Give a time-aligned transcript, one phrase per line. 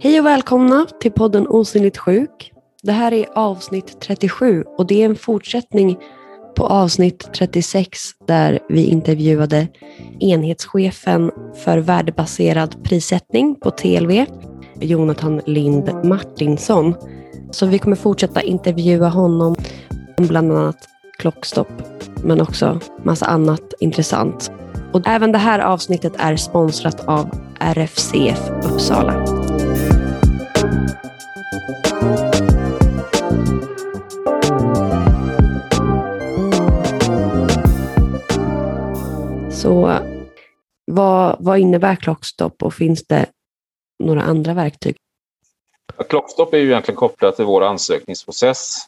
[0.00, 2.52] Hej och välkomna till podden Osynligt sjuk.
[2.82, 5.98] Det här är avsnitt 37 och det är en fortsättning
[6.56, 9.68] på avsnitt 36 där vi intervjuade
[10.20, 11.30] enhetschefen
[11.64, 14.24] för värdebaserad prissättning på TLV,
[14.80, 16.94] Jonathan Lind Martinsson.
[17.50, 19.56] Så vi kommer fortsätta intervjua honom
[20.18, 20.88] om bland annat
[21.18, 21.72] klockstopp,
[22.24, 24.50] men också massa annat intressant.
[24.92, 27.30] Och även det här avsnittet är sponsrat av
[27.60, 29.26] RFCF Uppsala.
[39.50, 39.98] Så
[40.86, 43.26] vad, vad innebär klockstopp och finns det
[44.04, 44.96] några andra verktyg?
[45.96, 48.78] Ja, klockstopp är ju egentligen kopplat till vår ansökningsprocess.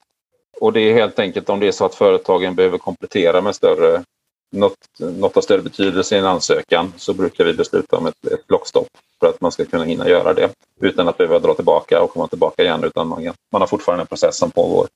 [0.61, 4.03] Och det är helt enkelt om det är så att företagen behöver komplettera med större,
[4.51, 8.47] något, något av större betydelse i en ansökan så brukar vi besluta om ett, ett
[8.47, 8.89] klockstopp
[9.21, 10.51] för att man ska kunna hinna göra det
[10.81, 14.07] utan att behöva dra tillbaka och komma tillbaka igen utan man, man har fortfarande en
[14.07, 14.89] process som pågår.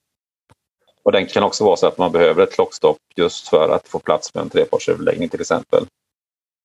[1.02, 3.98] Och den kan också vara så att man behöver ett klockstopp just för att få
[3.98, 5.86] plats med en trepartsöverläggning till exempel.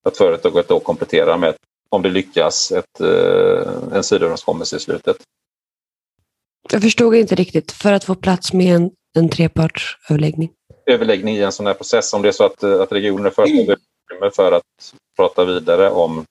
[0.05, 1.55] Att företaget då kompletterar med,
[1.89, 5.17] om det lyckas, ett, eh, en sidoöverenskommelse i slutet.
[6.71, 7.71] Jag förstod inte riktigt.
[7.71, 10.49] För att få plats med en, en trepartsöverläggning?
[10.89, 12.13] Överläggning i en sån här process.
[12.13, 14.63] Om det är så att, att regionen är utrymme för att
[15.17, 16.25] prata vidare om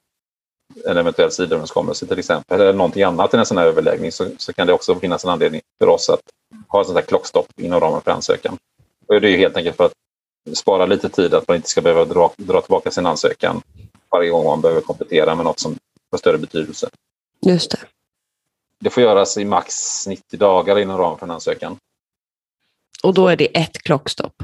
[0.85, 4.53] en eventuell sidoöverenskommelse till exempel, eller någonting annat i en sån här överläggning, så, så
[4.53, 6.21] kan det också finnas en anledning för oss att
[6.69, 8.59] ha ett sånt här klockstopp inom ramen för ansökan.
[9.07, 9.93] Och det är helt enkelt för att
[10.53, 13.63] spara lite tid, att man inte ska behöva dra, dra tillbaka sin ansökan
[14.11, 15.77] varje gång man behöver komplettera med något som
[16.11, 16.89] har större betydelse.
[17.47, 17.79] Just det.
[18.81, 21.77] Det får göras i max 90 dagar inom ramen för en ansökan.
[23.03, 24.43] Och då är det ett klockstopp?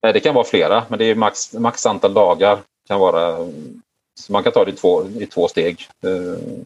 [0.00, 2.58] Det kan vara flera, men det är max, max antal dagar.
[2.88, 3.48] kan vara
[4.20, 5.88] så man kan ta det i två, i två steg.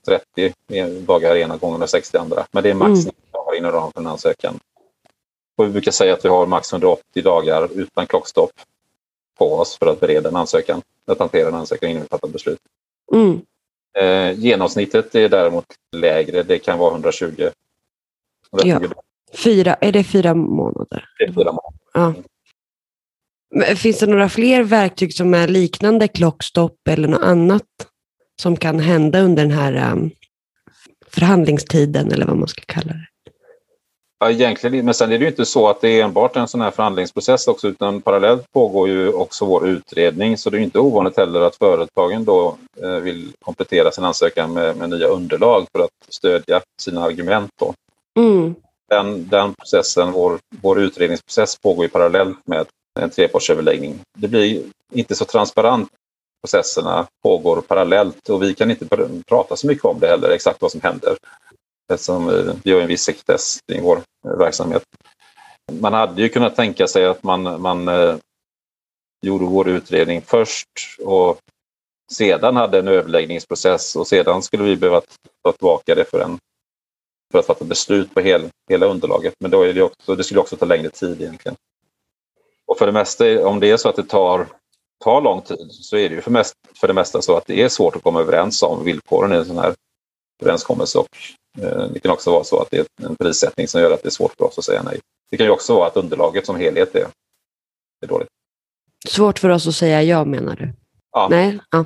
[0.07, 2.47] 30 eh, dagar ena gången och 60 andra.
[2.51, 3.15] Men det är max mm.
[3.33, 4.61] dagar inom ramen för en ansökan.
[5.57, 8.53] Och vi brukar säga att vi har max 180 dagar utan klockstopp
[9.39, 10.83] på oss för att bereda en ansökan.
[11.07, 12.61] Att hantera en ansökan innan vi fattar beslut.
[13.13, 13.41] Mm.
[13.99, 15.67] Eh, genomsnittet är däremot
[15.97, 16.43] lägre.
[16.43, 17.51] Det kan vara 120.
[18.53, 19.03] 120 ja.
[19.35, 21.05] Fyra, är det fyra månader?
[21.19, 21.81] Det är fyra månader.
[21.95, 22.15] Ja.
[23.75, 27.63] Finns det några fler verktyg som är liknande klockstopp eller något annat
[28.43, 30.11] som kan hända under den här um,
[31.07, 33.07] förhandlingstiden eller vad man ska kalla det?
[34.23, 36.61] Ja, egentligen, men sen är det ju inte så att det är enbart en sån
[36.61, 41.17] här förhandlingsprocess också utan parallellt pågår ju också vår utredning så det är inte ovanligt
[41.17, 45.91] heller att företagen då eh, vill komplettera sin ansökan med, med, nya underlag för att
[46.09, 47.51] stödja sina argument.
[47.61, 47.75] Då.
[48.21, 48.55] Mm.
[48.93, 52.67] Den, den processen, vår, vår utredningsprocess pågår ju parallellt med
[53.01, 54.01] en trepartsöverläggning.
[54.19, 55.89] Det blir inte så transparent.
[56.43, 58.87] Processerna pågår parallellt och vi kan inte
[59.29, 61.17] prata så mycket om det heller, exakt vad som händer.
[61.93, 64.83] Eftersom eh, vi har en viss sekretess kring vår eh, verksamhet.
[65.81, 68.17] Man hade ju kunnat tänka sig att man, man eh,
[69.27, 70.69] gjorde vår utredning först
[71.05, 71.39] och
[72.13, 75.01] sedan hade en överläggningsprocess och sedan skulle vi behöva
[75.45, 76.39] ta tillbaka det för, en,
[77.33, 79.35] för att fatta beslut på hel, hela underlaget.
[79.41, 81.57] Men då är det, också, det skulle också ta längre tid egentligen.
[82.67, 84.47] Och för det mesta, om det är så att det tar,
[85.05, 87.63] tar lång tid så är det ju för, mest, för det mesta så att det
[87.63, 89.75] är svårt att komma överens om villkoren i en sån här
[90.43, 90.99] överenskommelse.
[90.99, 91.17] Och,
[91.59, 94.09] eh, det kan också vara så att det är en prissättning som gör att det
[94.09, 95.01] är svårt för oss att säga nej.
[95.31, 97.07] Det kan ju också vara att underlaget som helhet är,
[98.03, 98.29] är dåligt.
[99.09, 100.73] Svårt för oss att säga ja menar du?
[101.13, 101.29] Ja.
[101.31, 101.59] Nej?
[101.71, 101.85] Ja.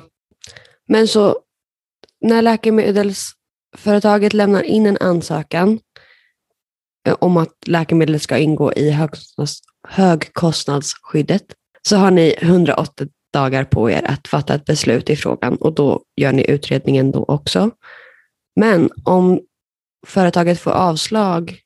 [0.87, 1.39] Men så
[2.21, 2.41] när
[3.77, 5.79] Företaget lämnar in en ansökan
[7.07, 11.45] eh, om att läkemedlet ska ingå i högkostnads högkostnadsskyddet
[11.87, 16.03] så har ni 180 dagar på er att fatta ett beslut i frågan och då
[16.15, 17.71] gör ni utredningen då också.
[18.55, 19.41] Men om
[20.07, 21.59] företaget får avslag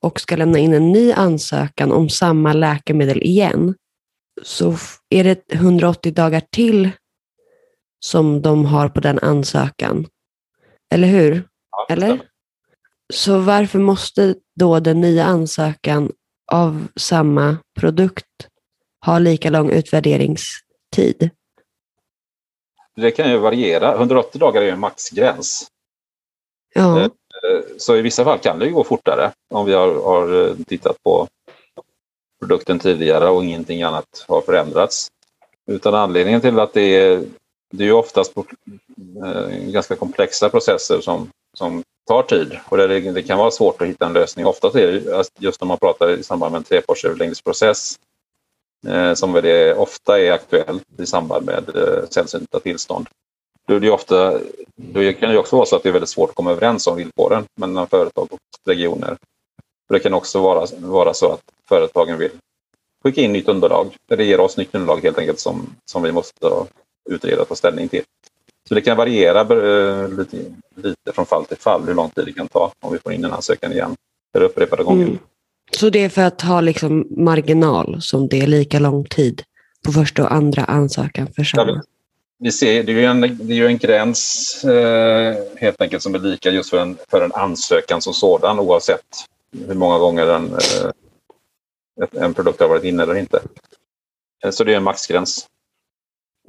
[0.00, 3.74] och ska lämna in en ny ansökan om samma läkemedel igen
[4.42, 4.76] så
[5.08, 6.90] är det 180 dagar till
[8.04, 10.06] som de har på den ansökan.
[10.90, 11.48] Eller hur?
[11.88, 12.20] Eller?
[13.12, 16.12] Så varför måste då den nya ansökan
[16.52, 18.26] av samma produkt
[19.00, 21.30] har lika lång utvärderingstid?
[22.96, 23.94] Det kan ju variera.
[23.94, 25.66] 180 dagar är en maxgräns.
[26.74, 27.00] Ja.
[27.00, 27.10] Eh,
[27.78, 31.28] så i vissa fall kan det gå fortare om vi har, har eh, tittat på
[32.40, 35.08] produkten tidigare och ingenting annat har förändrats.
[35.66, 37.24] Utan anledningen till att det är,
[37.70, 43.22] det är ju oftast eh, ganska komplexa processer som, som tar tid och det, det,
[43.22, 44.46] kan vara svårt att hitta en lösning.
[44.46, 47.98] Oftast är det alltså, just när man pratar i samband med en trepartsöverläggningsprocess
[48.86, 53.06] eh, som det ofta är aktuellt i samband med eh, sällsynta tillstånd.
[53.68, 54.40] då, är det ofta,
[54.76, 56.96] då kan det också vara så att det är väldigt svårt att komma överens om
[56.96, 59.16] villkoren mellan företag och regioner.
[59.88, 62.30] Det kan också vara, vara så att företagen vill
[63.04, 63.96] skicka in nytt underlag.
[64.08, 66.48] Det ger oss nytt underlag helt enkelt som, som vi måste
[67.08, 68.02] utreda och ta ställning till.
[68.68, 70.36] Så det kan variera eh, lite,
[70.76, 73.24] lite från fall till fall hur lång tid det kan ta om vi får in
[73.24, 73.96] en ansökan igen.
[74.32, 75.06] För upprepade gånger.
[75.06, 75.18] Mm.
[75.70, 79.42] Så det är för att ha liksom marginal som det är lika lång tid
[79.86, 81.70] på första och andra ansökan för samma?
[81.70, 81.82] Ja,
[82.38, 86.18] vi ser, det är ju en, det är en gräns eh, helt enkelt som är
[86.18, 89.06] lika just för en, för en ansökan som sådan oavsett
[89.66, 93.40] hur många gånger en, eh, en produkt har varit inne eller inte.
[94.44, 95.46] Eh, så det är en maxgräns.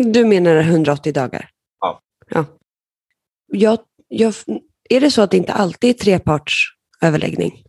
[0.03, 1.49] Du menar 180 dagar?
[1.79, 1.99] Ja.
[2.29, 2.45] ja.
[3.47, 4.33] Jag, jag,
[4.89, 7.63] är det så att det inte alltid är trepartsöverläggning?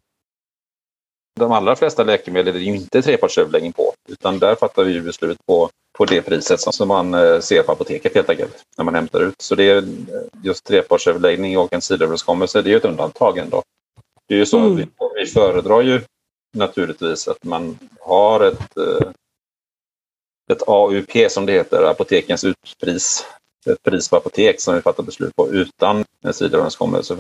[1.41, 5.39] De allra flesta läkemedel är det ju inte trepartsöverläggning på, utan där fattar vi beslut
[5.47, 9.21] på, på det priset som, man eh, ser på apoteket helt enkelt, när man hämtar
[9.21, 9.43] ut.
[9.43, 9.85] Så det är
[10.43, 13.63] just trepartsöverläggning och en sidoöverenskommelse, det är ett undantag ändå.
[14.29, 14.73] Det är ju så mm.
[14.73, 14.87] att vi,
[15.21, 16.01] vi föredrar ju
[16.57, 19.11] naturligtvis att man har ett, eh,
[20.51, 23.25] ett AUP som det heter, apotekens utpris.
[23.71, 27.17] Ett pris på apotek som vi fattar beslut på utan en sidoöverenskommelse.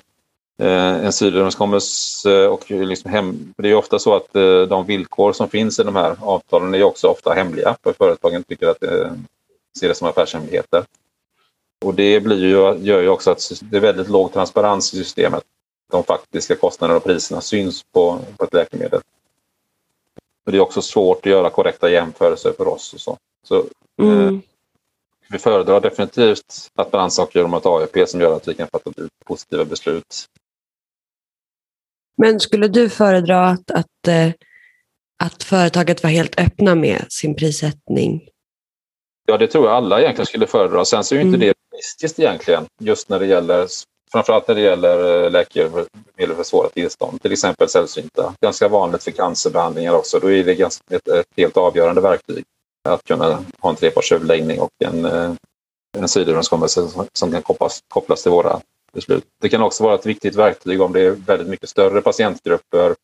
[0.61, 5.49] Eh, en sidoöverenskommelse och liksom hem, det är ofta så att eh, de villkor som
[5.49, 9.19] finns i de här avtalen är också ofta hemliga för företagen tycker att det
[9.79, 10.85] ser det som affärshemligheter.
[11.85, 12.51] Och det blir ju,
[12.87, 15.43] gör ju också att det är väldigt låg transparens i systemet.
[15.91, 19.01] De faktiska kostnaderna och priserna syns på, på ett läkemedel.
[20.51, 22.95] Och det är också svårt att göra korrekta jämförelser för oss.
[22.95, 23.17] Och så.
[23.49, 23.65] så
[24.03, 24.29] mm.
[24.29, 24.41] eh,
[25.29, 28.91] vi föredrar definitivt att man ansöker om ett AEP som gör att vi kan fatta
[29.27, 30.27] positiva beslut
[32.21, 34.31] men skulle du föredra att, att, eh,
[35.23, 38.29] att företaget var helt öppna med sin prissättning?
[39.27, 40.85] Ja, det tror jag alla egentligen skulle föredra.
[40.85, 41.41] Sen så är ju inte mm.
[41.41, 43.67] det realistiskt egentligen, just när det gäller
[44.13, 48.35] framförallt när det gäller eh, läkemedel för svåra tillstånd, till exempel sällsynta.
[48.41, 50.19] Ganska vanligt för cancerbehandlingar också.
[50.19, 52.45] Då är det ganska, ett, ett helt avgörande verktyg
[52.89, 55.33] att kunna ha en trepartsöverläggning och en, eh,
[55.99, 58.61] en sidoöverenskommelse som kan kopplas, kopplas till våra
[58.93, 59.25] beslut.
[59.41, 62.95] Det kan också vara ett viktigt verktyg om det är väldigt mycket större patientgrupper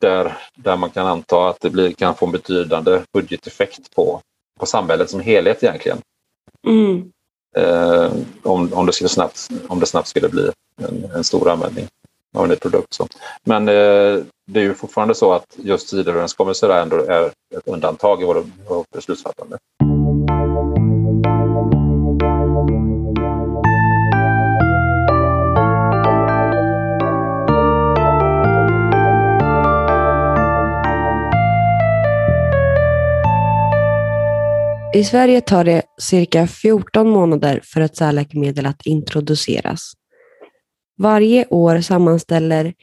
[0.00, 4.20] där, där man kan anta att det blir, kan få en betydande budgeteffekt på,
[4.60, 5.98] på samhället som helhet egentligen.
[6.66, 7.12] Mm.
[7.56, 8.12] Eh,
[8.42, 10.50] om, om, det skulle snabbt, om det snabbt skulle bli
[10.82, 11.86] en, en stor användning
[12.34, 12.94] av en ny produkt.
[12.94, 13.06] Så.
[13.44, 18.24] Men eh, det är ju fortfarande så att just sidoöverenskommelser ändå är ett undantag i
[18.24, 19.58] vårt beslutsfattande.
[34.94, 39.92] I Sverige tar det cirka 14 månader för ett särläkemedel att introduceras.
[40.98, 42.74] Varje år sammanställer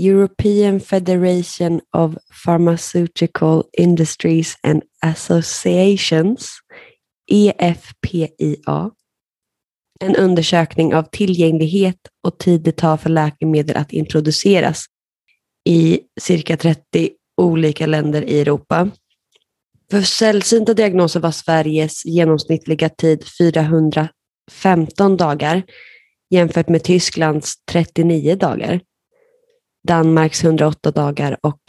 [0.00, 6.50] European Federation of Pharmaceutical Industries and Associations,
[7.30, 8.90] EFPIA,
[10.00, 14.84] en undersökning av tillgänglighet och tid det tar för läkemedel att introduceras
[15.68, 18.90] i cirka 30 olika länder i Europa.
[19.90, 25.62] För sällsynta diagnoser var Sveriges genomsnittliga tid 415 dagar
[26.30, 28.80] jämfört med Tysklands 39 dagar,
[29.88, 31.60] Danmarks 108 dagar och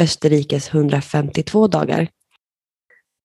[0.00, 2.08] Österrikes 152 dagar.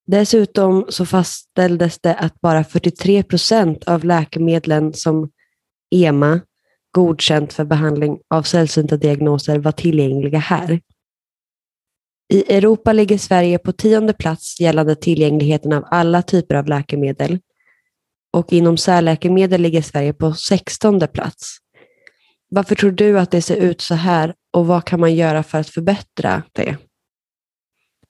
[0.08, 5.32] Dessutom så fastställdes det att bara 43 procent av läkemedlen som
[5.96, 6.42] EMA
[6.92, 10.80] godkänt för behandling av sällsynta diagnoser var tillgängliga här.
[12.30, 17.40] I Europa ligger Sverige på tionde plats gällande tillgängligheten av alla typer av läkemedel
[18.34, 21.58] och inom särläkemedel ligger Sverige på sextonde plats.
[22.50, 25.58] Varför tror du att det ser ut så här och vad kan man göra för
[25.58, 26.78] att förbättra det?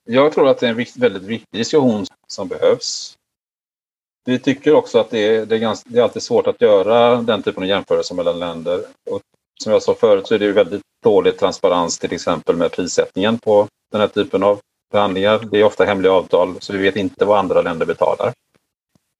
[0.06, 3.18] Jag tror att det är en väldigt viktig diskussion som behövs.
[4.26, 7.22] Vi tycker också att det är, det är, ganska, det är alltid svårt att göra
[7.22, 8.80] den typen av jämförelser mellan länder.
[9.10, 9.22] Och
[9.64, 13.68] som jag sa förut så är det väldigt dålig transparens till exempel med prissättningen på
[13.92, 14.60] den här typen av
[14.92, 15.48] förhandlingar.
[15.52, 18.34] Det är ofta hemliga avtal så vi vet inte vad andra länder betalar.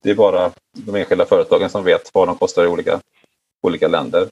[0.04, 3.00] Det är bara de enskilda företagen som vet vad de kostar i olika,
[3.62, 4.28] olika länder.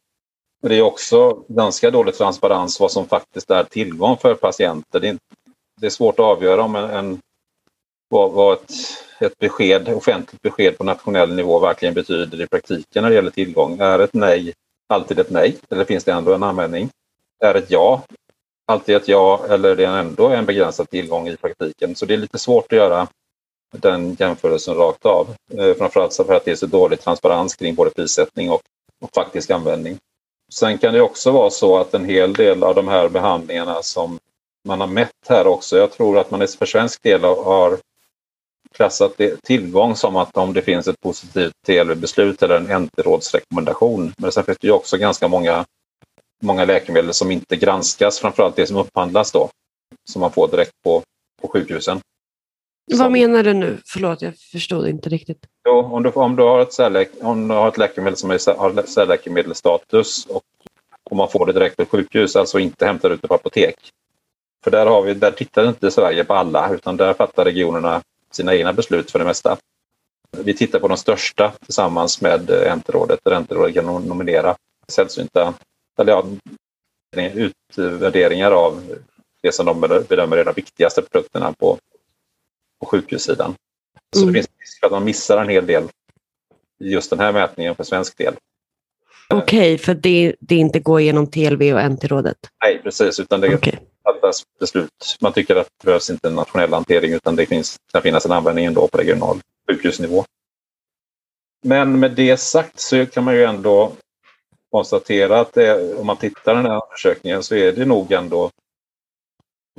[0.61, 4.99] Men det är också ganska dålig transparens vad som faktiskt är tillgång för patienter.
[4.99, 5.17] Det är,
[5.81, 7.19] det är svårt att avgöra om en, en
[8.09, 8.71] vad, vad ett,
[9.19, 13.79] ett besked, offentligt besked på nationell nivå verkligen betyder i praktiken när det gäller tillgång.
[13.79, 14.53] Är ett nej
[14.89, 16.89] alltid ett nej eller finns det ändå en användning?
[17.41, 18.03] Är ett ja
[18.71, 21.95] alltid ett ja eller är det ändå en begränsad tillgång i praktiken?
[21.95, 23.07] Så det är lite svårt att göra
[23.77, 25.35] den jämförelsen rakt av.
[25.57, 28.61] Eh, framförallt för att det är så dålig transparens kring både prissättning och,
[29.01, 29.97] och faktisk användning.
[30.53, 34.19] Sen kan det också vara så att en hel del av de här behandlingarna som
[34.67, 37.77] man har mätt här också, jag tror att man för svensk del har
[38.75, 39.11] klassat
[39.43, 44.13] tillgång som att om det finns ett positivt TLV-beslut eller en NT-rådsrekommendation.
[44.17, 45.65] Men sen finns det ju också ganska många,
[46.41, 49.49] många läkemedel som inte granskas, framförallt det som upphandlas då,
[50.09, 51.03] som man får direkt på,
[51.41, 52.01] på sjukhusen.
[52.91, 53.77] Vad som, menar du nu?
[53.85, 55.45] Förlåt, jag förstod inte riktigt.
[55.67, 56.79] Jo, om, du, om, du har ett
[57.21, 60.43] om du har ett läkemedel som är, har särläkemedelsstatus och,
[61.09, 63.75] och man får det direkt på sjukhus, alltså inte hämtar ut det på apotek.
[64.63, 68.55] För där, har vi, där tittar inte Sverige på alla, utan där fattar regionerna sina
[68.55, 69.57] egna beslut för det mesta.
[70.37, 72.41] Vi tittar på de största tillsammans med
[72.77, 73.19] NT-rådet.
[73.25, 74.55] NT-rådet kan nominera
[74.87, 75.53] sällsynta
[76.01, 76.25] eller ja,
[77.33, 78.95] utvärderingar av
[79.41, 81.77] det som de bedömer är de viktigaste produkterna på,
[82.79, 83.55] på sjukhussidan.
[84.15, 84.33] Så mm.
[84.33, 85.83] det finns risk för att man missar en hel del
[86.83, 88.33] i just den här mätningen för svensk del.
[89.29, 92.37] Okej, okay, för det, det inte går genom TLV och NT-rådet?
[92.63, 93.19] Nej, precis.
[93.19, 95.17] Utan det, okay fattas beslut.
[95.19, 98.31] Man tycker att det behövs inte en nationell hantering utan det finns, kan finnas en
[98.31, 99.39] användning ändå på regional
[99.69, 100.25] sjukhusnivå.
[101.63, 103.91] Men med det sagt så kan man ju ändå
[104.71, 108.51] konstatera att det, om man tittar i den här undersökningen så är det nog ändå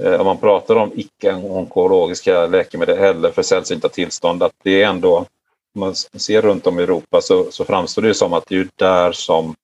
[0.01, 5.27] eh, om man pratar om icke-onkologiska läkemedel eller för sällsynta tillstånd att det är ändå
[5.75, 8.69] om man ser runt om i Europa så, så framstår det som att det är
[8.77, 9.55] där som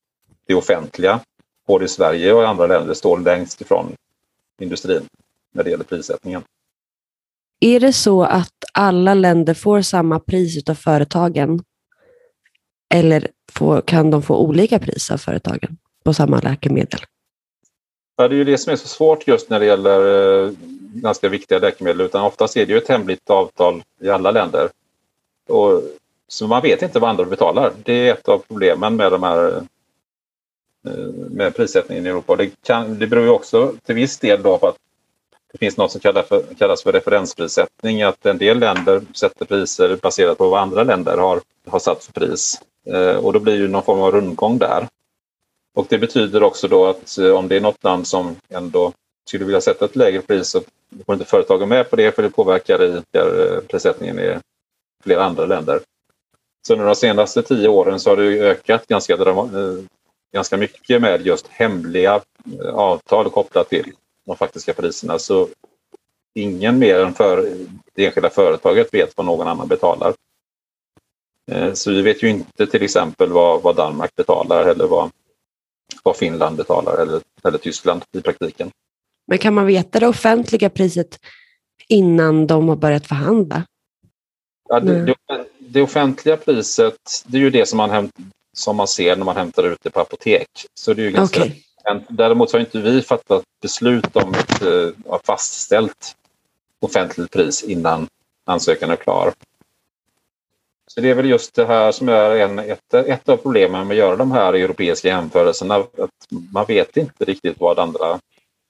[0.46, 1.20] det offentliga,
[1.66, 3.92] både i Sverige och i andra länder, står längst ifrån
[4.60, 5.08] industrin
[5.54, 6.42] när det gäller prissättningen.
[7.60, 11.62] Är det så att alla länder får samma pris av företagen?
[12.94, 17.00] Eller få, kan de få olika pris av företagen på samma läkemedel?
[18.16, 20.52] Ja, det är ju det som är så svårt just när det gäller eh,
[20.94, 22.00] ganska viktiga läkemedel.
[22.00, 24.68] Utan oftast är det ju ett hemligt avtal i alla länder.
[25.48, 25.82] Och,
[26.28, 27.72] så man vet inte vad andra betalar.
[27.84, 29.56] Det är ett av problemen med de här
[30.86, 30.92] eh,
[31.30, 32.36] med prissättningen i Europa.
[32.36, 34.76] Det, kan, det beror ju också till viss del då på att
[35.52, 38.02] det finns något som kallas för, kallas för referensprissättning.
[38.02, 42.12] Att en del länder sätter priser baserat på vad andra länder har, har satt för
[42.12, 42.60] pris.
[42.92, 44.88] Eh, och då blir det någon form av rundgång där.
[45.74, 48.92] Och det betyder också då att eh, om det är något land som ändå
[49.28, 50.60] skulle vilja sätta ett lägre pris så
[51.06, 54.38] får inte företagen med på det för det påverkar i där eh, prissättningen i
[55.04, 55.80] flera andra länder.
[56.66, 59.16] Så under de senaste tio åren så har det ökat ganska
[60.32, 62.20] ganska mycket med just hemliga
[62.72, 63.92] avtal kopplat till
[64.26, 65.18] de faktiska priserna.
[65.18, 65.48] Så
[66.34, 67.56] ingen mer än för
[67.94, 70.14] det enskilda företaget vet vad någon annan betalar.
[71.48, 75.10] Eh, så vi vet ju inte till exempel vad, vad Danmark betalar eller vad,
[76.02, 78.70] vad Finland betalar eller, eller Tyskland i praktiken.
[79.26, 81.18] Men kan man veta det offentliga priset
[81.88, 83.62] innan de har börjat förhandla?
[84.68, 85.14] Ja, det, det,
[85.58, 88.14] det offentliga priset, det är ju det som man hämt,
[88.52, 90.48] som man ser när man hämtar ut det på apotek.
[90.74, 91.52] Så det är ju ganska okay.
[92.08, 94.90] Däremot har inte vi fattat beslut om ett uh,
[95.24, 96.16] fastställt
[96.80, 98.08] offentligt pris innan
[98.44, 99.32] ansökan är klar.
[100.88, 103.94] Så det är väl just det här som är en, ett, ett av problemen med
[103.94, 105.74] att göra de här europeiska jämförelserna.
[105.74, 106.10] Att
[106.52, 108.20] man vet inte riktigt vad andra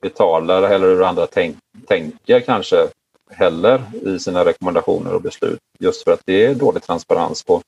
[0.02, 1.56] betalar eller hur andra tänk,
[1.86, 2.88] tänker kanske
[3.30, 5.60] heller i sina rekommendationer och beslut.
[5.78, 7.62] Just för att det är dålig transparens på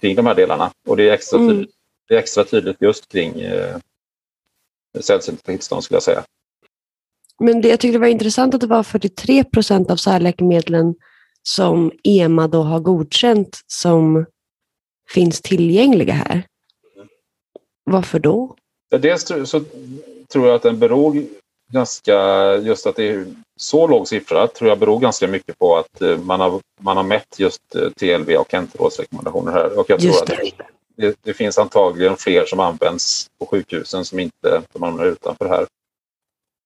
[0.00, 0.70] kring de här delarna.
[0.86, 1.50] Och det är extra, mm.
[1.50, 1.74] tydligt,
[2.08, 3.76] det är extra tydligt just kring eh,
[5.00, 6.24] sällsynta tillstånd skulle jag säga.
[7.40, 10.94] Men det, jag tyckte det var intressant att det var 43 procent av särläkemedlen
[11.48, 14.26] som EMA då har godkänt som
[15.10, 16.42] finns tillgängliga här.
[17.84, 18.56] Varför då?
[18.90, 19.60] Dels så
[20.32, 21.24] tror jag att den beror
[21.72, 22.16] ganska,
[22.56, 23.26] just att det är
[23.56, 27.04] så låg siffra tror jag beror ganska mycket på att eh, man har, man har
[27.04, 29.78] mätt just eh, TLV och NT-rådsrekommendationer här.
[29.78, 30.32] Och jag tror det.
[30.32, 35.48] att det, det, finns antagligen fler som används på sjukhusen som inte de hamnar utanför
[35.48, 35.66] här.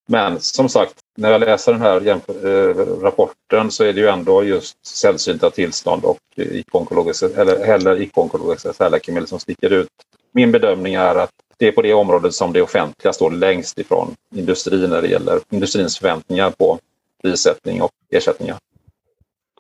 [0.09, 4.45] Men som sagt, när jag läser den här äh, rapporten så är det ju ändå
[4.45, 9.89] just sällsynta tillstånd och ikonkologiska, eller, eller ikonkologiska särläkemedel som sticker ut.
[10.33, 14.15] Min bedömning är att det är på det området som det offentliga står längst ifrån
[14.35, 16.79] industrin när det gäller industrins förväntningar på
[17.23, 18.57] prissättning och ersättningar.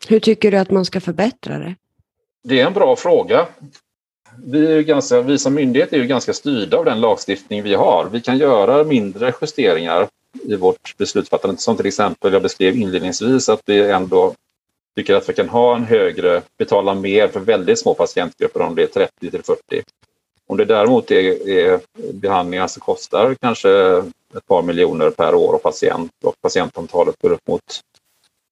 [0.08, 1.74] Hur tycker du att man ska förbättra det?
[2.44, 3.46] Det är en bra fråga.
[4.44, 8.08] Vi, ganska, vi som myndighet är ju ganska styrda av den lagstiftning vi har.
[8.12, 10.08] Vi kan göra mindre justeringar
[10.42, 14.34] i vårt beslutsfattande som till exempel jag beskrev inledningsvis att vi ändå
[14.96, 18.82] tycker att vi kan ha en högre, betala mer för väldigt små patientgrupper om det
[18.82, 19.82] är 30 till 40
[20.46, 21.80] om det däremot är, är
[22.12, 23.70] behandlingar som kostar kanske
[24.36, 27.80] ett par miljoner per år och patient och patientantalet går upp mot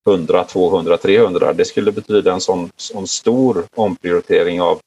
[0.07, 1.53] 100, 200, 300.
[1.53, 4.79] Det skulle betyda en sån, sån stor omprioritering av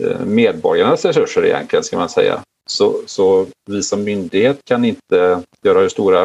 [0.00, 2.42] eh, medborgarnas resurser egentligen, ska man säga.
[2.70, 6.22] Så, så vi som myndighet kan inte göra hur stora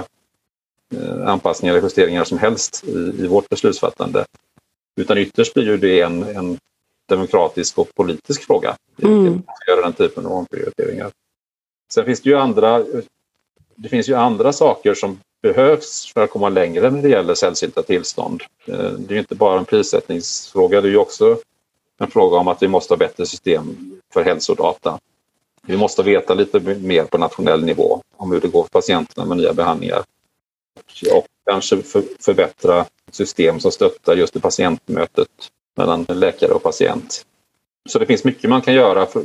[0.96, 4.26] eh, anpassningar eller justeringar som helst i, i vårt beslutsfattande.
[4.96, 6.58] Utan ytterst blir ju det en, en
[7.10, 8.76] demokratisk och politisk fråga.
[9.02, 9.44] Mm.
[9.48, 11.12] Att göra den typen av omprioriteringar.
[11.94, 12.86] Sen finns det ju andra
[13.76, 17.84] det finns ju andra saker som behövs för att komma längre när det gäller sällsynta
[17.84, 18.42] tillstånd.
[18.66, 21.38] Eh, det är inte bara en prissättningsfråga, det är också
[22.00, 25.00] en fråga om att vi måste ha bättre system för hälsodata.
[25.68, 29.38] Vi måste veta lite mer på nationell nivå om hur det går för patienterna med
[29.38, 30.04] nya behandlingar.
[31.12, 31.82] Och kanske
[32.20, 35.28] förbättra system som stöttar just det patientmötet
[35.78, 37.26] mellan läkare och patient.
[37.90, 39.24] Så det finns mycket man kan göra för,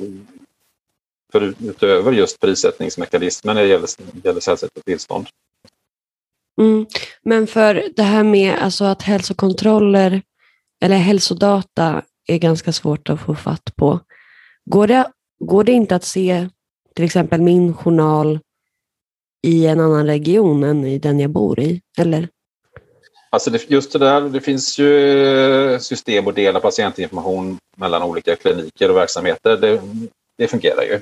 [1.33, 3.89] för utöver just prissättningsmekanismen när det gäller,
[4.25, 5.27] gäller sällsynta tillstånd.
[6.61, 6.87] Mm.
[7.23, 10.23] Men för det här med alltså att hälsokontroller
[10.81, 14.01] eller hälsodata är ganska svårt att få fatt på.
[14.65, 16.49] Går det, går det inte att se
[16.95, 18.39] till exempel min journal
[19.43, 21.81] i en annan region än i den jag bor i?
[21.99, 22.29] Eller?
[23.31, 28.37] Alltså det, just det där, det finns ju eh, system att dela patientinformation mellan olika
[28.37, 29.57] kliniker och verksamheter.
[29.57, 29.81] Det,
[30.39, 31.01] det fungerar ju.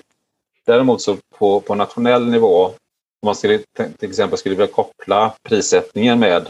[0.64, 2.72] Däremot så på, på nationell nivå, om
[3.24, 3.58] man skulle,
[3.98, 6.46] till exempel skulle vilja koppla prissättningen med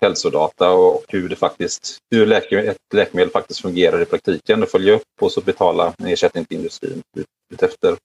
[0.00, 4.94] hälsodata och hur, det faktiskt, hur läke, ett läkemedel faktiskt fungerar i praktiken och följa
[4.94, 7.02] upp och så betala en ersättning till industrin
[7.52, 7.96] utefter,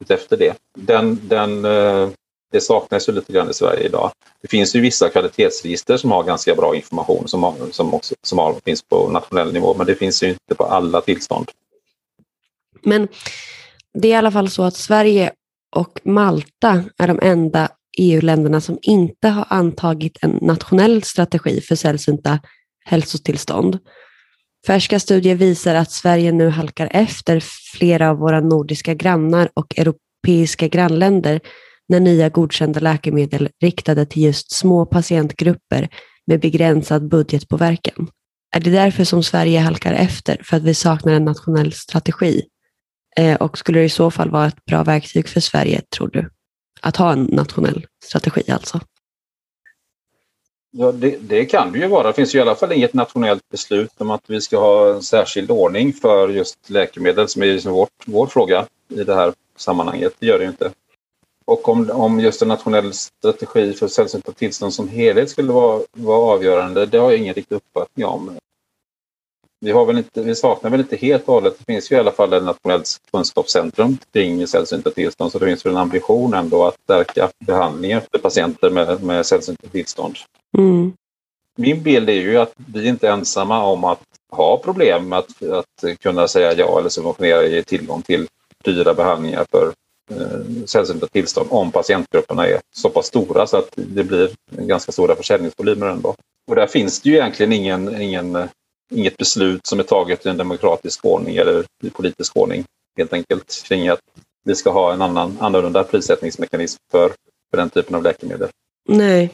[0.00, 0.56] utefter det.
[0.78, 2.08] Den, den, eh,
[2.52, 4.10] det saknas ju lite grann i Sverige idag.
[4.42, 8.38] Det finns ju vissa kvalitetsregister som har ganska bra information som, har, som, också, som
[8.38, 11.50] har, finns på nationell nivå men det finns ju inte på alla tillstånd.
[12.82, 13.08] Men
[13.94, 15.32] det är i alla fall så att Sverige
[15.76, 17.68] och Malta är de enda
[17.98, 22.38] EU-länderna som inte har antagit en nationell strategi för sällsynta
[22.84, 23.78] hälsotillstånd.
[24.66, 27.42] Färska studier visar att Sverige nu halkar efter
[27.72, 31.40] flera av våra nordiska grannar och europeiska grannländer
[31.88, 35.88] när nya godkända läkemedel riktade till just små patientgrupper
[36.26, 38.08] med begränsad budgetpåverkan.
[38.56, 42.42] Är det därför som Sverige halkar efter, för att vi saknar en nationell strategi?
[43.16, 46.30] Eh, och skulle det i så fall vara ett bra verktyg för Sverige, tror du?
[46.82, 48.80] Att ha en nationell strategi alltså?
[50.72, 52.06] Ja, det, det, kan det ju vara.
[52.06, 55.02] Det finns ju i alla fall inget nationellt beslut om att vi ska ha en
[55.02, 60.12] särskild ordning för just läkemedel som är liksom vårt, vår fråga i det här sammanhanget.
[60.18, 60.70] Det gör det ju inte.
[61.44, 66.34] Och om, om just en nationell strategi för sällsynta tillstånd som helhet skulle vara, vara
[66.34, 68.36] avgörande, det har jag ingen riktig uppfattning om
[69.60, 71.54] vi, har väl inte, vi saknar väl inte helt och hållet.
[71.58, 75.66] Det finns ju i alla fall ett nationellt kunskapscentrum kring sällsynta tillstånd så det finns
[75.66, 80.16] väl en ambition ändå att stärka behandlingen för patienter med, med sällsynta tillstånd.
[80.58, 80.92] Mm.
[81.58, 85.42] Min bild är ju att vi inte är ensamma om att ha problem med att,
[85.42, 88.26] att kunna säga ja eller subventionera ge tillgång till
[88.64, 89.72] dyra behandlingar för
[90.10, 95.16] eh, sällsynta tillstånd om patientgrupperna är så pass stora så att det blir ganska stora
[95.16, 96.14] försäljningsvolymer ändå.
[96.48, 98.48] Och där finns det ju egentligen ingen, ingen
[98.90, 102.64] inget beslut som är taget i en demokratisk ordning eller i politisk ordning
[102.96, 104.00] helt enkelt kring att
[104.44, 107.08] vi ska ha en annan annorlunda prissättningsmekanism för,
[107.50, 108.48] för den typen av läkemedel.
[108.88, 109.30] Nej.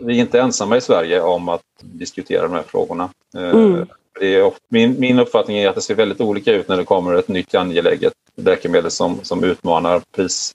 [0.00, 3.10] Vi är inte ensamma i Sverige om att diskutera de här frågorna.
[3.36, 3.86] Eh, mm.
[4.20, 7.14] Det är min, min uppfattning är att det ser väldigt olika ut när det kommer
[7.14, 10.54] ett nytt angeläget läkemedel som, som utmanar pris,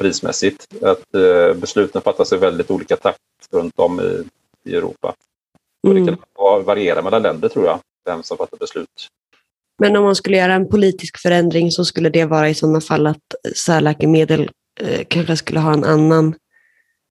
[0.00, 0.66] prismässigt.
[0.82, 3.18] Att eh, besluten fattas i väldigt olika takt
[3.50, 4.24] runt om i,
[4.70, 5.14] i Europa.
[5.82, 6.64] Och det kan mm.
[6.64, 9.08] variera mellan länder tror jag vem som fattar beslut.
[9.78, 13.06] Men om man skulle göra en politisk förändring så skulle det vara i sådana fall
[13.06, 16.34] att särläkemedel eh, kanske skulle ha en annan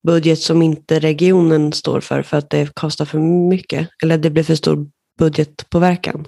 [0.07, 4.43] budget som inte regionen står för för att det kostar för mycket eller det blir
[4.43, 4.87] för stor
[5.19, 6.27] budgetpåverkan?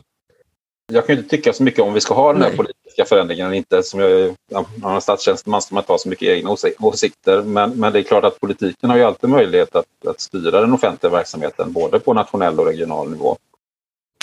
[0.91, 2.57] Jag kan inte tycka så mycket om vi ska ha den här Nej.
[2.57, 3.83] politiska förändringen eller inte.
[3.83, 4.35] Som jag,
[4.75, 7.41] man statstjänsteman ska man inte ha så mycket egna åsikter.
[7.41, 10.73] Men, men det är klart att politiken har ju alltid möjlighet att, att styra den
[10.73, 13.37] offentliga verksamheten både på nationell och regional nivå.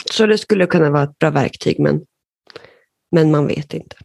[0.04, 2.04] Så det skulle kunna vara ett bra verktyg, men,
[3.12, 3.96] men man vet inte.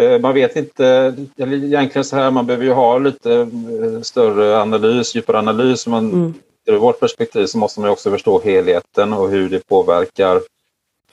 [0.00, 5.14] Eh, man vet inte, egentligen så här, man behöver ju ha lite eh, större analys,
[5.14, 5.86] djupare analys.
[5.86, 6.34] Man, mm.
[6.68, 10.40] Ur vårt perspektiv så måste man också förstå helheten och hur det påverkar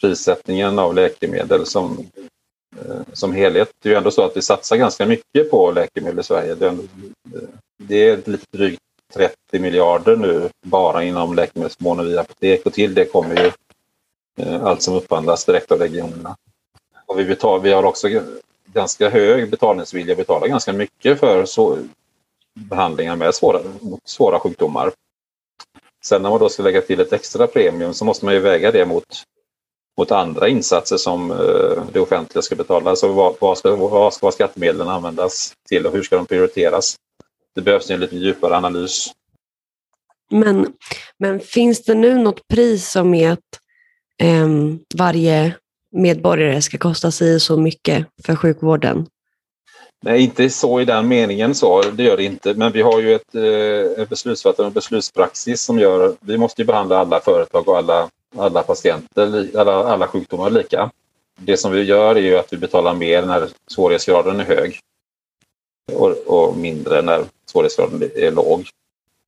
[0.01, 1.97] prissättningen av läkemedel som,
[2.75, 3.69] eh, som helhet.
[3.83, 6.55] Det är ju ändå så att vi satsar ganska mycket på läkemedel i Sverige.
[6.55, 6.77] Det är,
[7.83, 8.79] det är lite drygt
[9.13, 13.51] 30 miljarder nu bara inom läkemedelsförmåner via apotek och till det kommer ju
[14.35, 16.37] Eh, allt som upphandlas direkt av regionerna.
[17.05, 18.07] Och vi, betal, vi har också
[18.65, 21.77] ganska hög betalningsvilja, betalar ganska mycket för så,
[22.53, 23.59] behandlingar med svåra,
[24.05, 24.91] svåra sjukdomar.
[26.05, 28.71] Sen när man då ska lägga till ett extra premium så måste man ju väga
[28.71, 29.23] det mot,
[29.97, 32.89] mot andra insatser som eh, det offentliga ska betala.
[32.89, 36.95] Alltså vad, vad, ska, vad ska skattemedlen användas till och hur ska de prioriteras?
[37.55, 39.11] Det behövs en lite djupare analys.
[40.29, 40.73] Men,
[41.17, 43.59] men finns det nu något pris som är att
[44.17, 45.55] Ehm, varje
[45.91, 49.07] medborgare ska kosta sig så mycket för sjukvården?
[50.01, 52.53] Nej, inte så i den meningen så, det gör det inte.
[52.53, 56.65] Men vi har ju ett, eh, ett beslutsfattande och beslutspraxis som gör, vi måste ju
[56.65, 60.91] behandla alla företag och alla, alla patienter, alla, alla sjukdomar lika.
[61.39, 64.79] Det som vi gör är ju att vi betalar mer när svårighetsgraden är hög
[65.91, 68.69] och, och mindre när svårighetsgraden är låg.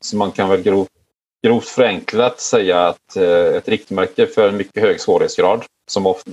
[0.02, 0.89] Så man kan väl grovt,
[1.46, 6.32] grovt förenklat säga att eh, ett riktmärke för en mycket hög svårighetsgrad som ofta,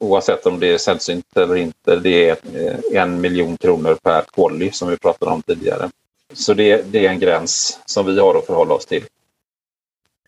[0.00, 4.72] oavsett om det är sällsynt eller inte, det är eh, en miljon kronor per kolli
[4.72, 5.90] som vi pratade om tidigare.
[6.32, 9.04] Så det, det, är en gräns som vi har att förhålla oss till.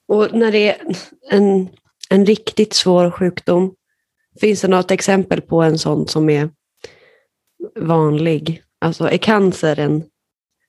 [0.08, 0.86] Och när det är
[1.30, 1.68] en,
[2.10, 3.74] en riktigt svår sjukdom,
[4.40, 6.50] finns det något exempel på en sån som är
[7.80, 8.62] vanlig?
[8.80, 10.04] Alltså är cancer en,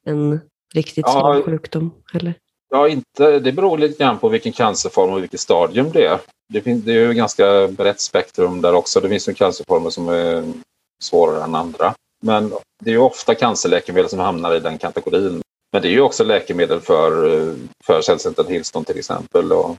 [0.05, 0.39] en
[0.73, 1.93] riktigt ja, svår sjukdom?
[2.13, 2.33] Eller?
[2.69, 6.19] Ja, inte, det beror lite grann på vilken cancerform och vilket stadium det är.
[6.53, 8.99] Det, finns, det är ju ganska brett spektrum där också.
[8.99, 10.53] Det finns ju cancerformer som är
[11.03, 11.93] svårare än andra.
[12.21, 12.53] Men
[12.83, 15.41] det är ju ofta cancerläkemedel som hamnar i den kategorin.
[15.71, 19.75] Men det är ju också läkemedel för, för sällsynta tillstånd till exempel och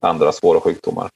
[0.00, 1.08] andra svåra sjukdomar.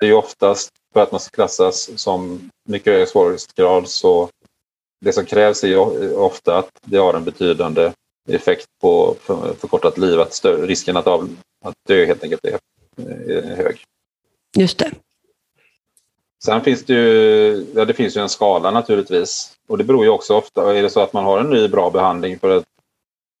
[0.00, 4.28] Det är ju oftast för att man ska klassas som mycket högre svårighetsgrad så
[5.00, 5.78] det som krävs är ju
[6.14, 7.92] ofta att det har en betydande
[8.28, 9.16] effekt på
[9.58, 11.28] förkortat liv, att större, risken att, av,
[11.64, 12.58] att dö helt enkelt är,
[13.30, 13.84] är hög.
[14.56, 14.90] Just det.
[16.44, 19.52] Sen finns det ju, ja, det finns ju en skala naturligtvis.
[19.68, 21.90] Och det beror ju också ofta, är det så att man har en ny bra
[21.90, 22.64] behandling för ett,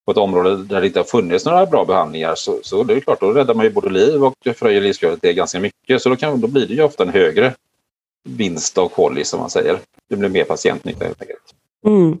[0.04, 3.00] på ett område där det inte har funnits några bra behandlingar så, så det är
[3.00, 6.02] klart, då räddar man ju både liv och förhöjer livskvalitet ganska mycket.
[6.02, 7.54] Så då, kan, då blir det ju ofta en högre
[8.24, 9.78] vinst av quali som man säger.
[10.08, 11.54] Det blir mer patientnytta helt enkelt.
[11.86, 12.18] Mm.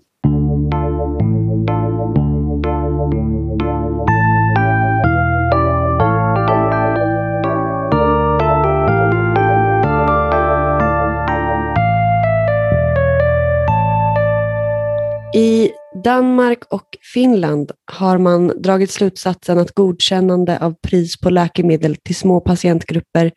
[15.34, 15.70] I
[16.04, 22.40] Danmark och Finland har man dragit slutsatsen att godkännande av pris på läkemedel till små
[22.40, 23.32] patientgrupper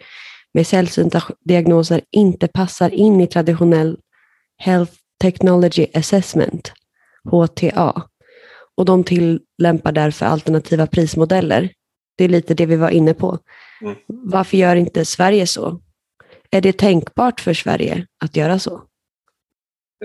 [0.53, 3.97] med sällsynta diagnoser inte passar in i traditionell
[4.57, 6.73] Health Technology Assessment,
[7.31, 8.03] HTA,
[8.77, 11.69] och de tillämpar därför alternativa prismodeller.
[12.17, 13.39] Det är lite det vi var inne på.
[13.81, 13.95] Mm.
[14.07, 15.81] Varför gör inte Sverige så?
[16.51, 18.81] Är det tänkbart för Sverige att göra så?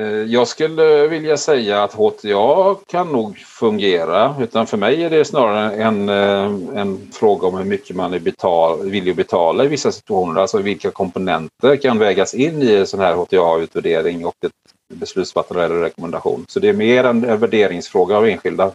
[0.00, 4.36] Eh, jag skulle vilja säga att HTA kan nog fungera.
[4.40, 8.18] Utan för mig är det snarare en, eh, en fråga om hur mycket man är
[8.18, 10.40] betal, villig att betala i vissa situationer.
[10.40, 14.52] Alltså vilka komponenter kan vägas in i en sån här HTA-utvärdering och ett
[14.94, 16.44] beslutsfattande eller rekommendation.
[16.48, 18.70] Så det är mer en värderingsfråga av enskilda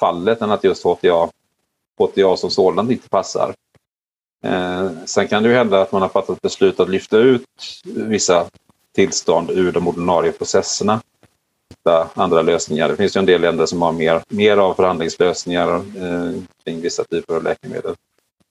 [0.00, 1.28] fallet än att just HTA,
[1.98, 3.54] HTA som sådant inte passar.
[4.44, 7.44] Eh, sen kan det ju hända att man har fattat beslut att lyfta ut
[7.84, 8.46] vissa
[8.96, 11.00] tillstånd ur de ordinarie processerna.
[11.70, 12.88] Hitta andra lösningar.
[12.88, 16.32] Det finns ju en del länder som har mer, mer av förhandlingslösningar eh,
[16.64, 17.94] kring vissa typer av läkemedel.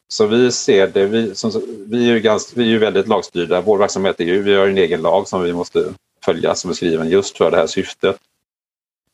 [0.08, 1.51] Så vi ser det, vi, som,
[1.88, 3.62] vi, är ju ganska, vi är ju väldigt lagstyrda.
[3.62, 5.93] Vår verksamhet är ju, vi har en egen lag som vi måste
[6.25, 8.17] följa som är skriven just för det här syftet.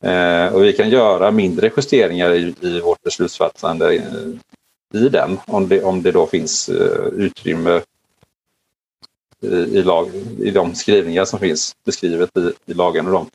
[0.04, 5.68] Eh, och vi kan göra mindre justeringar i, i vårt beslutsfattande eh, i den om
[5.68, 7.82] det, om det då finns eh, utrymme
[9.42, 13.28] i, lag, i de skrivningar som finns beskrivet i, i lagen och de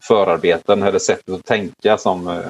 [0.00, 2.46] förarbeten eller sättet att tänka som eh,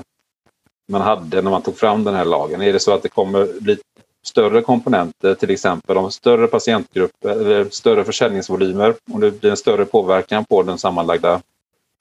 [0.89, 2.63] man hade när man tog fram den här lagen.
[2.63, 3.79] Är det så att det kommer bli
[4.23, 9.85] större komponenter, till exempel om större patientgrupper eller större försäljningsvolymer, om det blir en större
[9.85, 11.41] påverkan på den sammanlagda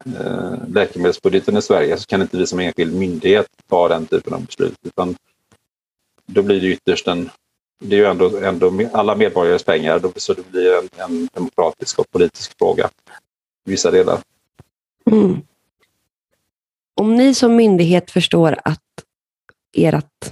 [0.06, 4.46] eh, läkemedelsbudgeten i Sverige så kan inte vi som enskild myndighet ta den typen av
[4.46, 4.78] beslut.
[4.84, 5.16] Utan
[6.26, 7.30] då blir det ytterst en
[7.80, 12.12] det är ju ändå, ändå alla medborgares pengar, så det blir en, en demokratisk och
[12.12, 12.90] politisk fråga
[13.66, 14.20] i vissa delar.
[15.12, 15.42] Mm.
[16.96, 18.84] Om ni som myndighet förstår att
[19.78, 20.32] ert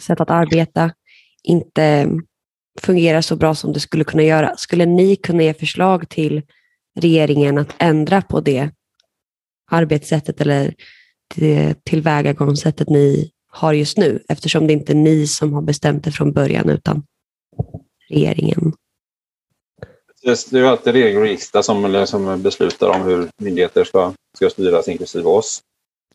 [0.00, 0.90] sätt att arbeta
[1.42, 2.10] inte
[2.80, 6.42] fungerar så bra som det skulle kunna göra, skulle ni kunna ge förslag till
[7.00, 8.70] regeringen att ändra på det
[9.70, 10.74] arbetssättet eller
[11.34, 16.12] det tillvägagångssättet ni har just nu, eftersom det inte är ni som har bestämt det
[16.12, 17.02] från början, utan
[18.08, 18.72] regeringen.
[20.22, 24.50] Det är ju alltid regering och riksdag som, som beslutar om hur myndigheter ska, ska
[24.50, 25.62] styras, inklusive oss.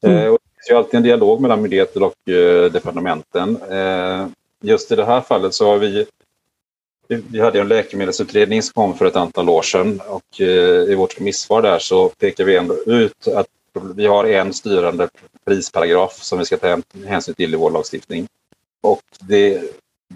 [0.01, 0.17] Mm.
[0.17, 3.57] Eh, och det är alltid en dialog mellan myndigheter och eh, departementen.
[3.69, 4.27] Eh,
[4.61, 6.05] just i det här fallet så har vi
[7.07, 10.41] vi hade en läkemedelsutredning som kom för ett antal år sedan och
[10.89, 13.47] i vårt remissvar där så pekar vi ändå ut att
[13.95, 15.09] vi har en styrande
[15.45, 18.27] prisparagraf som vi ska ta hänsyn till i vår lagstiftning.
[18.83, 19.61] Och det,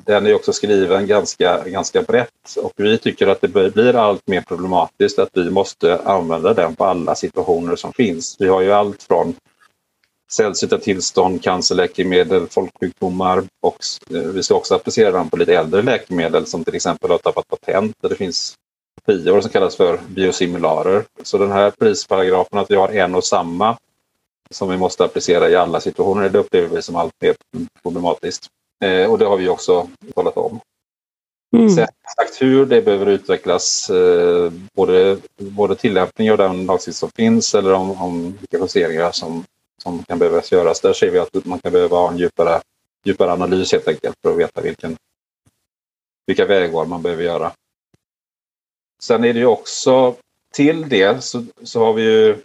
[0.06, 4.42] den är också skriven ganska, ganska brett och vi tycker att det blir allt mer
[4.42, 8.36] problematiskt att vi måste använda den på alla situationer som finns.
[8.40, 9.36] Vi har ju allt från
[10.32, 13.78] sällsynta tillstånd, cancerläkemedel, folksjukdomar och
[14.10, 17.48] eh, vi ska också applicera den på lite äldre läkemedel som till exempel har tappat
[17.48, 18.56] patent där det finns
[19.06, 21.04] kopior som kallas för biosimilarer.
[21.24, 23.78] Så den här prisparagrafen att vi har en och samma
[24.54, 27.36] som vi måste applicera i alla situationer, det upplever vi som allt mer
[27.84, 28.48] problematiskt.
[28.84, 30.60] Eh, och det har vi också talat om.
[31.56, 31.70] Mm.
[31.70, 37.56] Sen exakt hur det behöver utvecklas, eh, både, både tillämpning av den lagstiftning som finns
[37.56, 39.44] eller om, om vilka justeringar som,
[39.84, 40.82] som kan behövas göras.
[40.82, 42.62] Där ser vi att man kan behöva ha en djupare,
[43.04, 44.98] djupare analys helt enkelt för att veta vilken,
[46.28, 47.52] vilka vägval man behöver göra.
[49.02, 50.16] Sen är det ju också
[50.54, 52.38] till det så, så har vi ju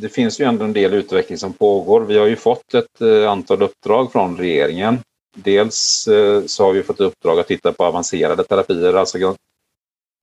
[0.00, 2.00] det finns ju ändå en del utveckling som pågår.
[2.00, 4.98] Vi har ju fått ett eh, antal uppdrag från regeringen.
[5.36, 8.94] Dels eh, så har vi fått uppdrag att titta på avancerade terapier.
[8.94, 9.34] Alltså, eh,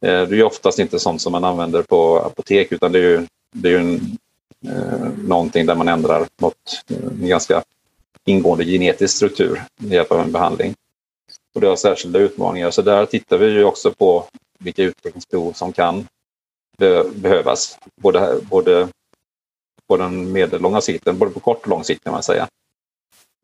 [0.02, 3.28] det är ju oftast inte sånt som man använder på apotek utan det är ju,
[3.56, 4.18] det är ju en,
[5.28, 7.64] någonting där man ändrar något, en ganska
[8.26, 10.74] ingående genetisk struktur med hjälp av en behandling.
[11.56, 12.72] Och det har särskilda utmaningar.
[12.72, 14.26] Så där tittar vi ju också på
[14.60, 16.08] vilka utvecklingsbehov som kan
[17.14, 17.78] behövas.
[18.02, 18.88] Både, både
[19.92, 22.48] på den medellånga sikten, både på kort och lång sikt kan man säga.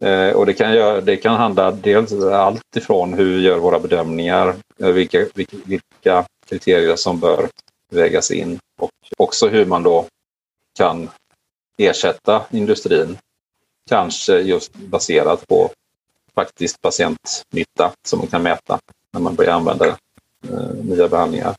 [0.04, 3.80] Eh, och det kan, göra, det kan handla dels allt ifrån hur vi gör våra
[3.80, 7.50] bedömningar, eh, vilka, vilka, vilka kriterier som bör
[7.92, 10.06] vägas in och också hur man då
[10.78, 11.10] kan
[11.78, 13.18] ersätta industrin.
[13.90, 15.70] Kanske just baserat på
[16.36, 18.80] faktiskt patientnytta som man kan mäta
[19.14, 21.56] när man börjar använda eh, nya behandlingar.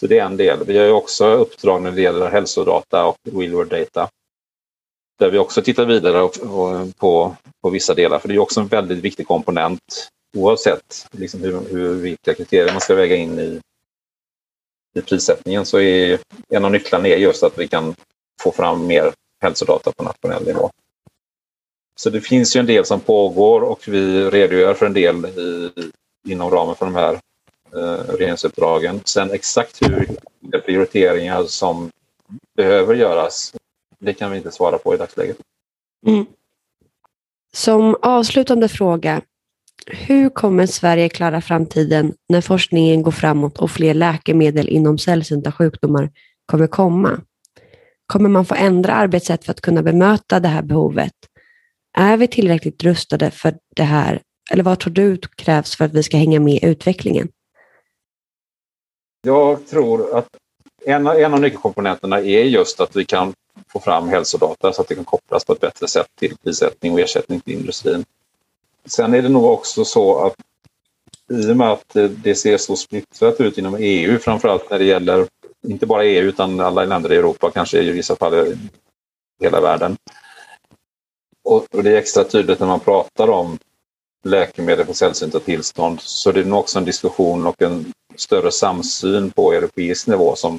[0.00, 0.64] Så det är en del.
[0.66, 4.08] Vi har ju också uppdrag när det gäller hälsodata och real data
[5.18, 6.28] där vi också tittar vidare
[6.98, 11.60] på, på vissa delar, för det är också en väldigt viktig komponent oavsett liksom hur,
[11.70, 13.60] hur, vilka kriterier man ska väga in i,
[14.94, 17.94] i prissättningen så är en av nycklarna är just att vi kan
[18.40, 20.70] få fram mer hälsodata på nationell nivå.
[21.96, 25.70] Så det finns ju en del som pågår och vi redogör för en del i,
[26.28, 27.20] inom ramen för de här
[27.74, 29.00] eh, regeringsuppdragen.
[29.04, 30.08] Sen exakt hur
[30.64, 31.90] prioriteringar som
[32.56, 33.54] behöver göras
[34.00, 35.36] det kan vi inte svara på i dagsläget.
[36.06, 36.26] Mm.
[37.52, 39.22] Som avslutande fråga,
[39.86, 46.10] hur kommer Sverige klara framtiden när forskningen går framåt och fler läkemedel inom sällsynta sjukdomar
[46.46, 47.20] kommer komma?
[48.06, 51.12] Kommer man få ändra arbetssätt för att kunna bemöta det här behovet?
[51.98, 54.22] Är vi tillräckligt rustade för det här?
[54.50, 57.28] Eller vad tror du krävs för att vi ska hänga med i utvecklingen?
[59.22, 60.28] Jag tror att
[60.84, 63.32] en, en av nyckelkomponenterna är just att vi kan
[63.68, 67.00] få fram hälsodata så att det kan kopplas på ett bättre sätt till prissättning och
[67.00, 68.04] ersättning till industrin.
[68.86, 70.34] Sen är det nog också så att
[71.32, 74.84] i och med att eh, det ser så splittrat ut inom EU, framförallt när det
[74.84, 75.26] gäller
[75.66, 78.58] inte bara EU utan alla länder i Europa, kanske i vissa fall i
[79.40, 79.96] hela världen.
[81.44, 83.58] Och det är extra tydligt när man pratar om
[84.24, 89.30] läkemedel för sällsynta tillstånd så det är nog också en diskussion och en större samsyn
[89.30, 90.58] på europeisk nivå som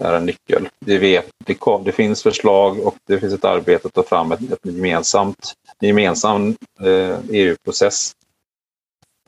[0.00, 0.68] är en nyckel.
[0.78, 4.32] Vi vet, det, kom, det finns förslag och det finns ett arbete att ta fram
[4.32, 8.12] ett, ett gemensamt, en gemensam eh, EU-process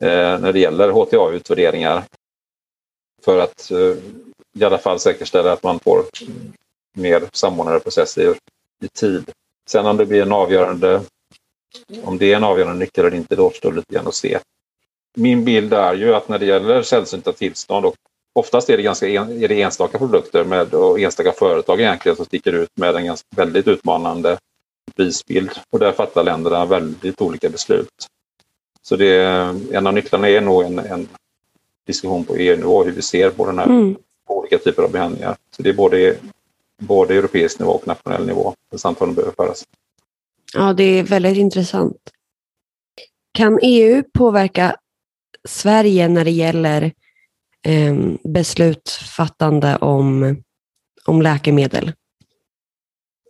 [0.01, 2.03] eh, när det gäller HTA-utvärderingar.
[3.25, 3.95] För att eh,
[4.59, 6.05] i alla fall säkerställa att man får
[6.93, 8.35] mer samordnade processer
[8.83, 9.31] i tid.
[9.69, 11.01] Sen om det blir en avgörande,
[12.03, 14.39] om det är en avgörande nyckel eller inte, det återstår lite grann att se.
[15.15, 17.95] Min bild är ju att när det gäller sällsynta tillstånd och
[18.33, 22.25] oftast är det, ganska en, är det enstaka produkter med, och enstaka företag egentligen som
[22.25, 24.37] sticker ut med en ganska, väldigt utmanande
[24.95, 25.51] prisbild.
[25.69, 28.07] Och där fattar länderna väldigt olika beslut.
[28.81, 29.23] Så det,
[29.71, 31.07] en av nycklarna är nog en, en
[31.87, 33.95] diskussion på EU-nivå hur vi ser på den här mm.
[34.27, 35.35] olika typer av behandlingar.
[35.55, 36.17] Så det är både,
[36.77, 39.63] både europeisk nivå och nationell nivå där samtalen behöver föras.
[40.53, 41.97] Ja, det är väldigt intressant.
[43.31, 44.75] Kan EU påverka
[45.47, 46.91] Sverige när det gäller
[47.63, 50.37] eh, beslutsfattande om,
[51.05, 51.91] om läkemedel?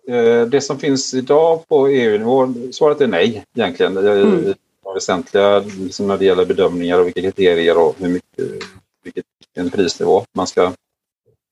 [0.08, 3.98] Eh, det som finns idag på EU-nivå, svaret är nej egentligen.
[3.98, 4.54] Mm.
[4.94, 8.64] Väsentliga liksom när det gäller bedömningar och vilka kriterier och hur mycket,
[9.04, 10.74] vilken prisnivå man ska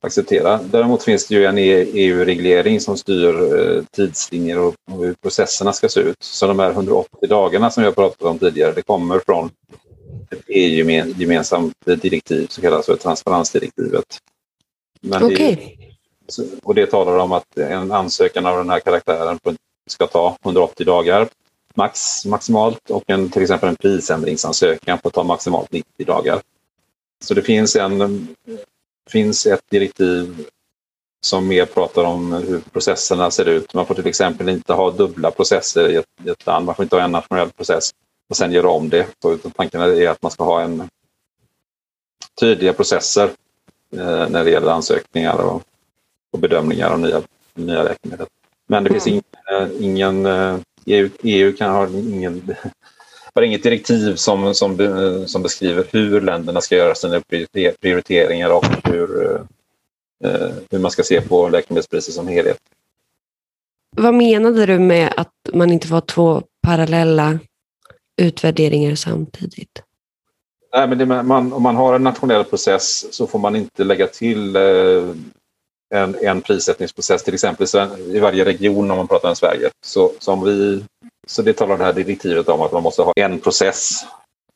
[0.02, 0.60] acceptera.
[0.64, 6.00] Däremot finns det ju en EU-reglering som styr eh, tidslinjer och hur processerna ska se
[6.00, 6.18] ut.
[6.20, 9.50] Så de här 180 dagarna som jag pratade om tidigare, det kommer från
[10.32, 14.18] ett EU-gemensamt direktiv som kallas för transparensdirektivet.
[15.02, 15.56] Men okay.
[15.56, 19.40] det, och det talar om att en ansökan av den här karaktären
[19.90, 21.30] ska ta 180 dagar
[21.76, 26.42] max, maximalt och en, till exempel en prisändringsansökan får ta maximalt 90 dagar.
[27.24, 28.28] Så det finns, en,
[29.10, 30.46] finns ett direktiv
[31.26, 33.74] som mer pratar om hur processerna ser ut.
[33.74, 36.66] Man får till exempel inte ha dubbla processer i ett, i ett land.
[36.66, 37.92] Man får inte ha en nationell process
[38.32, 39.08] och sen göra om det.
[39.22, 40.90] Så, tanken är att man ska ha en
[42.40, 43.30] tydliga processer
[43.98, 45.64] eh, när det gäller ansökningar och,
[46.32, 47.22] och bedömningar av nya,
[47.54, 48.28] nya läkemedel.
[48.68, 49.22] Men det finns mm.
[49.80, 50.26] ingen, ingen
[50.86, 52.56] EU, EU kan ha ingen
[53.34, 54.78] har inget direktiv som, som,
[55.28, 57.22] som beskriver hur länderna ska göra sina
[57.82, 59.36] prioriteringar och hur,
[60.24, 62.60] eh, hur man ska se på läkemedelspriser som helhet.
[63.96, 67.40] Vad menade du med att man inte får två parallella
[68.22, 69.84] utvärderingar samtidigt?
[70.74, 74.08] Nej, men det, man, om man har en nationell process så får man inte lägga
[74.08, 75.04] till eh,
[75.94, 79.70] en, en prissättningsprocess, till exempel i varje region om man pratar om Sverige.
[79.86, 80.84] Så, som vi,
[81.28, 84.06] så det talar det här direktivet om att man måste ha en process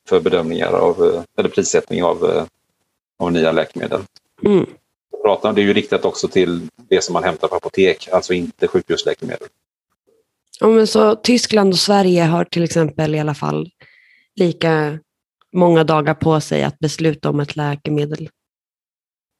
[0.09, 2.47] för bedömningar av, eller prissättning av,
[3.19, 4.01] av nya läkemedel.
[4.45, 4.65] Mm.
[5.41, 9.47] Det är ju riktat också till det som man hämtar på apotek, alltså inte sjukhusläkemedel.
[10.59, 13.69] Ja, men så Tyskland och Sverige har till exempel i alla fall
[14.35, 14.99] lika
[15.53, 18.29] många dagar på sig att besluta om ett läkemedel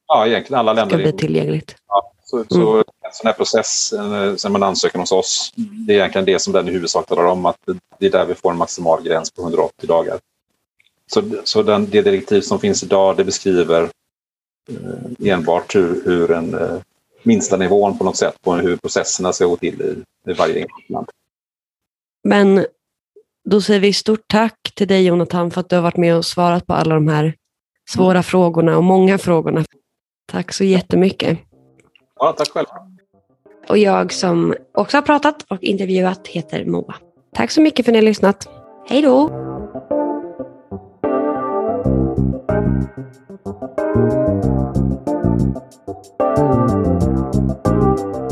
[0.08, 0.98] Ja, egentligen alla länder.
[0.98, 1.76] Ska bli tillgängligt.
[1.88, 2.48] Ja, så, mm.
[2.50, 6.40] så en sån här process, eh, sen man ansöker hos oss, det är egentligen det
[6.40, 7.58] som den i huvudsak talar om, att
[8.00, 10.20] det är där vi får en maximal gräns på 180 dagar.
[11.08, 13.90] Så, så den, det direktiv som finns idag, det beskriver
[14.70, 16.78] eh, enbart hur, hur en eh,
[17.26, 20.90] minsta nivån på något sätt på hur processerna ska gå till i, i varje enskilt
[20.90, 21.08] land.
[22.24, 22.66] Men
[23.50, 26.26] då säger vi stort tack till dig Jonathan för att du har varit med och
[26.26, 27.36] svarat på alla de här
[27.90, 28.24] svåra mm.
[28.24, 29.64] frågorna och många frågorna.
[30.32, 31.40] Tack så jättemycket.
[32.20, 32.68] Ja, tack själv.
[33.70, 36.96] Och jag som också har pratat och intervjuat heter Moa.
[37.34, 38.50] Tack så mycket för att ni har lyssnat.
[38.88, 39.30] Hej då!
[45.86, 46.06] Thank
[46.36, 46.66] Thank
[48.00, 48.25] you.